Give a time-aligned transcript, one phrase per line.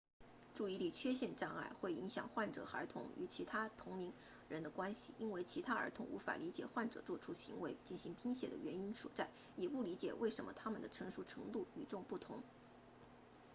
[0.55, 4.11] 注意力缺陷障碍 add 会影响患病孩童与其同龄
[4.49, 12.41] 人的关系因为其他儿童无法理解患者做出行为进行拼写的原因所在也不理解为什么他们的成熟程度与众不同